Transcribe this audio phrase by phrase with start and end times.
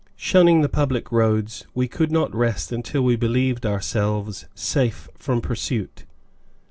[0.15, 6.05] Shunning the public roads; we could not rest until we believed ourselves safe from pursuit.